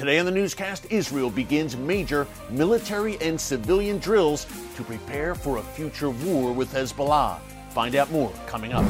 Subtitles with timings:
[0.00, 5.62] Today on the newscast, Israel begins major military and civilian drills to prepare for a
[5.62, 7.38] future war with Hezbollah.
[7.68, 8.82] Find out more coming up.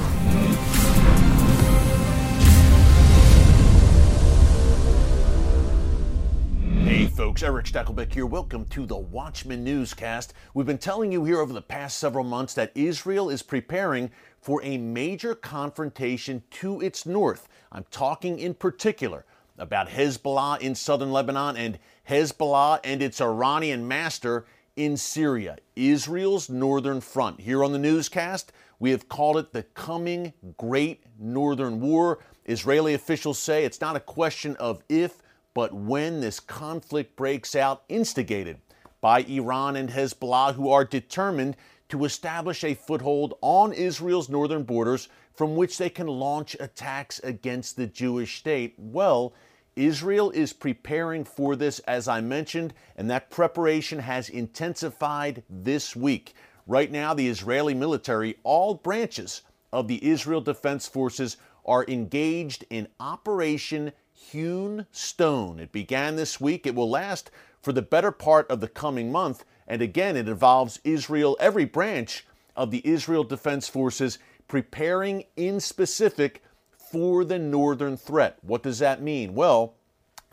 [6.84, 8.26] Hey folks, Erick Stakelbeck here.
[8.26, 10.32] Welcome to the Watchman Newscast.
[10.54, 14.62] We've been telling you here over the past several months that Israel is preparing for
[14.62, 17.48] a major confrontation to its north.
[17.72, 19.24] I'm talking in particular
[19.60, 27.00] about Hezbollah in southern Lebanon and Hezbollah and its Iranian master in Syria, Israel's northern
[27.00, 27.40] front.
[27.40, 32.20] Here on the newscast, we have called it the coming Great Northern War.
[32.46, 37.82] Israeli officials say it's not a question of if, but when this conflict breaks out,
[37.88, 38.58] instigated
[39.00, 41.56] by Iran and Hezbollah, who are determined
[41.90, 47.76] to establish a foothold on Israel's northern borders from which they can launch attacks against
[47.76, 48.74] the Jewish state.
[48.78, 49.34] Well,
[49.80, 56.34] Israel is preparing for this, as I mentioned, and that preparation has intensified this week.
[56.66, 59.40] Right now, the Israeli military, all branches
[59.72, 65.58] of the Israel Defense Forces, are engaged in Operation Hewn Stone.
[65.58, 66.66] It began this week.
[66.66, 67.30] It will last
[67.62, 69.44] for the better part of the coming month.
[69.66, 76.42] And again, it involves Israel, every branch of the Israel Defense Forces preparing in specific
[76.90, 78.38] for the northern threat.
[78.42, 79.34] What does that mean?
[79.34, 79.74] Well,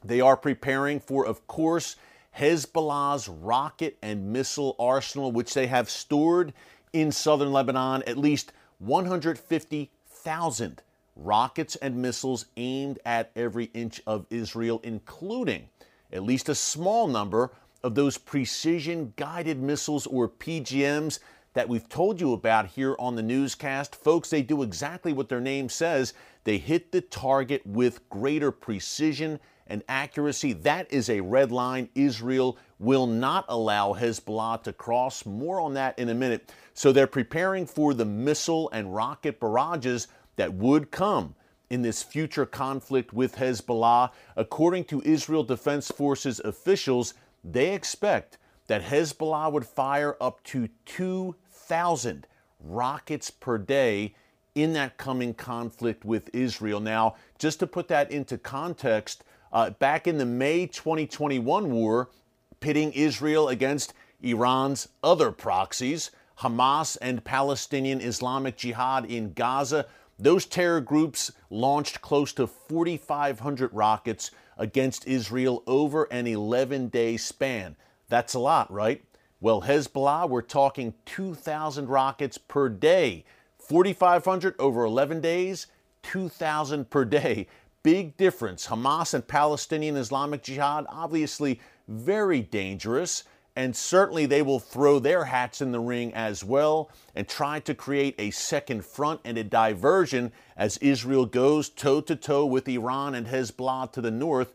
[0.04, 1.96] they are preparing for, of course,
[2.38, 6.54] Hezbollah's rocket and missile arsenal, which they have stored
[6.94, 10.82] in southern Lebanon, at least 150,000
[11.16, 15.70] rockets and missiles aimed at every inch of Israel, including
[16.14, 17.52] at least a small number
[17.84, 21.20] of those precision guided missiles or PGMs
[21.54, 23.96] that we've told you about here on the newscast.
[23.96, 26.14] Folks, they do exactly what their name says.
[26.48, 30.54] They hit the target with greater precision and accuracy.
[30.54, 31.90] That is a red line.
[31.94, 35.26] Israel will not allow Hezbollah to cross.
[35.26, 36.50] More on that in a minute.
[36.74, 40.08] So they're preparing for the missile and rocket barrages
[40.38, 41.36] that would come
[41.70, 44.12] in this future conflict with Hezbollah.
[44.38, 47.14] According to Israel Defense Forces officials,
[47.44, 48.38] they expect
[48.68, 52.26] that Hezbollah would fire up to 2,000
[52.62, 54.16] rockets per day
[54.58, 56.80] in that coming conflict with Israel.
[56.80, 59.24] Now, just to put that into context,
[59.54, 62.10] uh, back in the May 2021 war,
[62.60, 66.10] pitting Israel against Iran's other proxies,
[66.40, 69.86] Hamas and Palestinian Islamic Jihad in Gaza,
[70.18, 77.76] those terror groups launched close to 4,500 rockets against Israel over an 11 day span.
[78.10, 79.04] That's a lot, right?
[79.40, 83.24] Well, Hezbollah, we're talking 2,000 rockets per day.
[83.68, 85.68] 4,500 over 11 days,
[86.04, 87.48] 2,000 per day.
[87.84, 88.68] Big difference.
[88.68, 93.24] Hamas and Palestinian Islamic Jihad, obviously very dangerous
[93.58, 97.74] and certainly they will throw their hats in the ring as well and try to
[97.74, 103.16] create a second front and a diversion as Israel goes toe to toe with Iran
[103.16, 104.54] and Hezbollah to the north.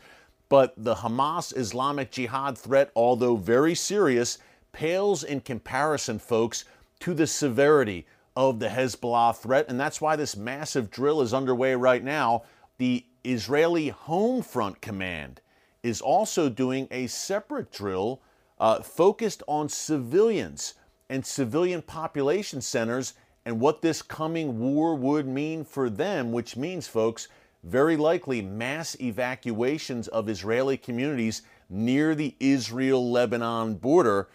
[0.49, 4.39] But the Hamas Islamic Jihad threat, although very serious,
[4.71, 6.65] pales in comparison, folks,
[7.01, 8.07] to the severity
[8.37, 9.67] of the Hezbollah threat.
[9.69, 12.43] And that's why this massive drill is underway right now.
[12.79, 15.41] The Israeli Home Front Command
[15.83, 18.21] is also doing a separate drill
[18.59, 20.75] uh, focused on civilians
[21.09, 26.87] and civilian population centers and what this coming war would mean for them, which means,
[26.87, 27.29] folks,
[27.65, 34.29] very likely mass evacuations of Israeli communities near the Israel Lebanon border.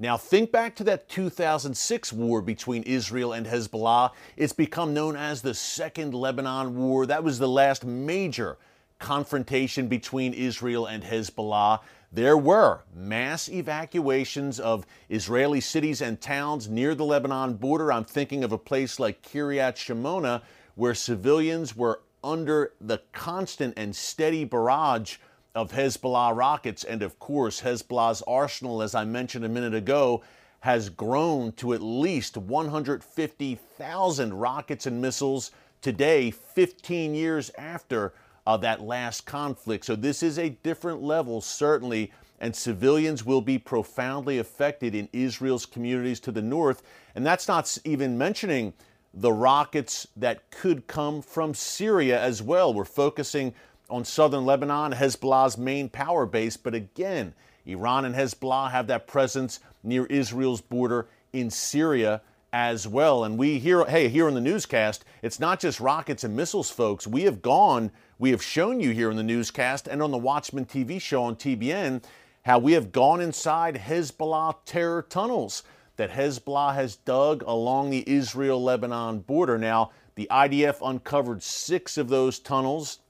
[0.00, 4.10] Now, think back to that 2006 war between Israel and Hezbollah.
[4.36, 7.06] It's become known as the Second Lebanon War.
[7.06, 8.56] That was the last major
[8.98, 11.80] confrontation between Israel and Hezbollah
[12.12, 17.92] there were mass evacuations of Israeli cities and towns near the Lebanon border.
[17.92, 20.42] I'm thinking of a place like Kiryat Shimona,
[20.74, 25.18] where civilians were under the constant and steady barrage
[25.54, 26.84] of Hezbollah rockets.
[26.84, 30.22] And of course, Hezbollah's arsenal, as I mentioned a minute ago,
[30.60, 35.50] has grown to at least 150,000 rockets and missiles
[35.80, 38.12] today, 15 years after
[38.46, 39.84] of that last conflict.
[39.84, 45.66] So this is a different level, certainly, and civilians will be profoundly affected in Israel's
[45.66, 46.82] communities to the north.
[47.14, 48.72] And that's not even mentioning
[49.12, 52.72] the rockets that could come from Syria as well.
[52.72, 53.54] We're focusing
[53.90, 57.34] on southern Lebanon, Hezbollah's main power base, but again,
[57.66, 62.22] Iran and Hezbollah have that presence near Israel's border in Syria
[62.52, 63.24] as well.
[63.24, 67.06] And we hear, hey, here in the newscast, it's not just rockets and missiles, folks.
[67.06, 70.66] We have gone, we have shown you here in the newscast and on the Watchman
[70.66, 72.02] TV show on TBN
[72.42, 75.62] how we have gone inside Hezbollah terror tunnels
[75.96, 79.58] that Hezbollah has dug along the Israel Lebanon border.
[79.58, 83.00] Now, the IDF uncovered six of those tunnels.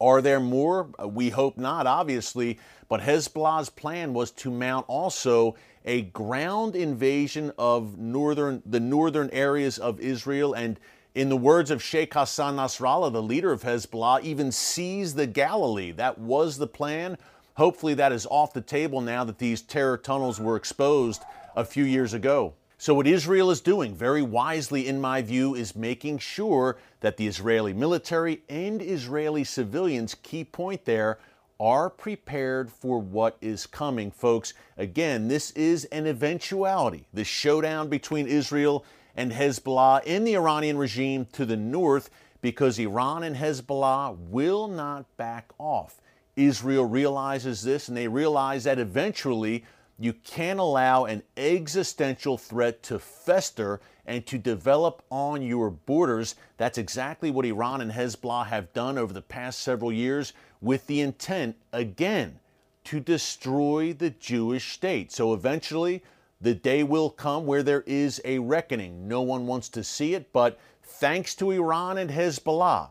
[0.00, 0.90] Are there more?
[1.00, 2.58] Uh, we hope not, obviously.
[2.88, 9.78] But Hezbollah's plan was to mount also a ground invasion of northern the northern areas
[9.78, 10.78] of Israel and
[11.14, 15.92] in the words of Sheikh Hassan Nasrallah, the leader of Hezbollah, even seize the Galilee.
[15.92, 17.16] That was the plan.
[17.56, 21.22] Hopefully, that is off the table now that these terror tunnels were exposed
[21.54, 22.54] a few years ago.
[22.84, 27.26] So, what Israel is doing, very wisely in my view, is making sure that the
[27.26, 31.18] Israeli military and Israeli civilians, key point there,
[31.58, 34.52] are prepared for what is coming, folks.
[34.76, 37.06] Again, this is an eventuality.
[37.14, 38.84] The showdown between Israel
[39.16, 42.10] and Hezbollah in the Iranian regime to the north,
[42.42, 46.02] because Iran and Hezbollah will not back off.
[46.36, 49.64] Israel realizes this, and they realize that eventually
[49.98, 56.34] you can't allow an existential threat to fester and to develop on your borders.
[56.56, 61.00] That's exactly what Iran and Hezbollah have done over the past several years with the
[61.00, 62.38] intent, again,
[62.84, 65.12] to destroy the Jewish state.
[65.12, 66.02] So eventually,
[66.40, 69.08] the day will come where there is a reckoning.
[69.08, 72.90] No one wants to see it, but thanks to Iran and Hezbollah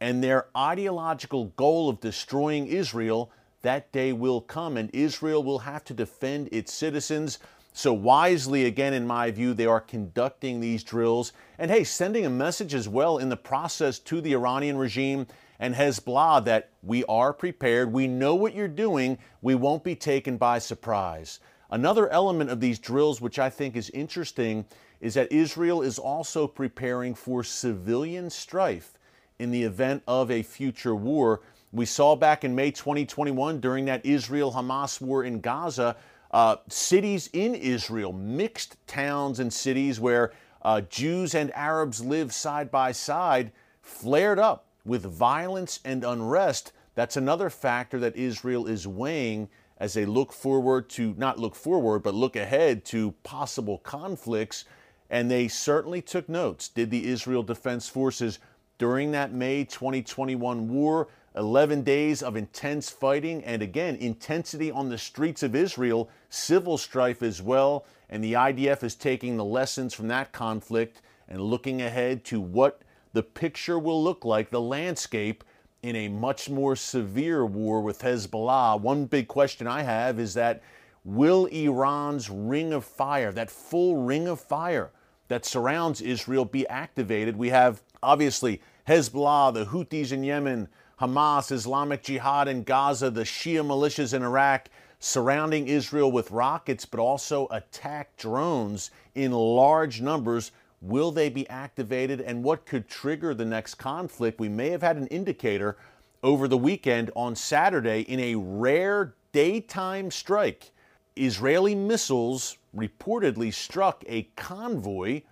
[0.00, 3.30] and their ideological goal of destroying Israel,
[3.62, 7.38] that day will come and Israel will have to defend its citizens.
[7.72, 12.30] So, wisely, again, in my view, they are conducting these drills and, hey, sending a
[12.30, 15.26] message as well in the process to the Iranian regime
[15.60, 20.36] and Hezbollah that we are prepared, we know what you're doing, we won't be taken
[20.36, 21.40] by surprise.
[21.70, 24.64] Another element of these drills, which I think is interesting,
[25.00, 28.98] is that Israel is also preparing for civilian strife
[29.38, 31.40] in the event of a future war.
[31.72, 35.96] We saw back in May 2021 during that Israel Hamas war in Gaza,
[36.30, 40.32] uh, cities in Israel, mixed towns and cities where
[40.62, 46.72] uh, Jews and Arabs live side by side, flared up with violence and unrest.
[46.94, 52.02] That's another factor that Israel is weighing as they look forward to, not look forward,
[52.02, 54.64] but look ahead to possible conflicts.
[55.10, 58.38] And they certainly took notes, did the Israel Defense Forces
[58.78, 64.98] during that May 2021 war 11 days of intense fighting, and again, intensity on the
[64.98, 67.86] streets of Israel, civil strife as well.
[68.10, 72.82] And the IDF is taking the lessons from that conflict and looking ahead to what
[73.12, 75.44] the picture will look like, the landscape
[75.82, 78.80] in a much more severe war with Hezbollah.
[78.80, 80.62] One big question I have is that
[81.04, 84.90] will Iran's ring of fire, that full ring of fire
[85.28, 87.36] that surrounds Israel, be activated?
[87.36, 90.68] We have obviously Hezbollah, the Houthis in Yemen,
[91.00, 94.68] Hamas, Islamic Jihad in Gaza, the Shia militias in Iraq
[94.98, 100.50] surrounding Israel with rockets, but also attack drones in large numbers.
[100.80, 104.40] Will they be activated and what could trigger the next conflict?
[104.40, 105.76] We may have had an indicator
[106.24, 110.72] over the weekend on Saturday in a rare daytime strike.
[111.14, 115.22] Israeli missiles reportedly struck a convoy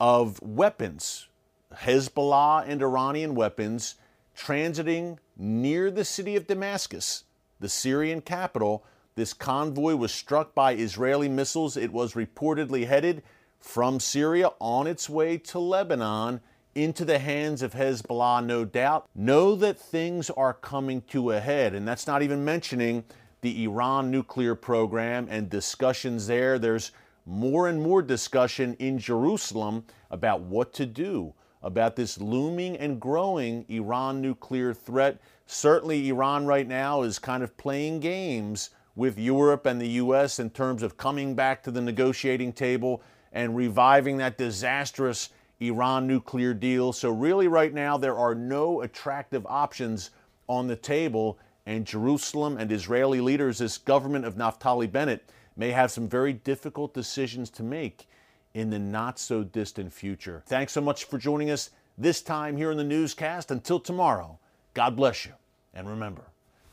[0.00, 1.28] of weapons,
[1.74, 3.96] Hezbollah and Iranian weapons
[4.36, 7.24] transiting near the city of Damascus,
[7.60, 8.84] the Syrian capital.
[9.14, 11.76] This convoy was struck by Israeli missiles.
[11.76, 13.22] It was reportedly headed
[13.60, 16.40] from Syria on its way to Lebanon
[16.74, 19.08] into the hands of Hezbollah, no doubt.
[19.14, 23.04] Know that things are coming to a head, and that's not even mentioning
[23.40, 26.58] the Iran nuclear program and discussions there.
[26.58, 26.92] There's
[27.26, 33.64] more and more discussion in Jerusalem about what to do about this looming and growing
[33.68, 35.18] Iran nuclear threat.
[35.46, 40.38] Certainly, Iran right now is kind of playing games with Europe and the U.S.
[40.38, 43.02] in terms of coming back to the negotiating table
[43.32, 46.92] and reviving that disastrous Iran nuclear deal.
[46.92, 50.10] So, really, right now, there are no attractive options
[50.46, 55.90] on the table, and Jerusalem and Israeli leaders, this government of Naftali Bennett, may have
[55.90, 58.06] some very difficult decisions to make
[58.54, 60.42] in the not so distant future.
[60.46, 63.50] Thanks so much for joining us this time here in the newscast.
[63.50, 64.38] Until tomorrow,
[64.72, 65.32] God bless you.
[65.74, 66.22] And remember,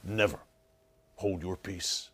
[0.04, 0.40] never
[1.16, 2.11] hold your peace.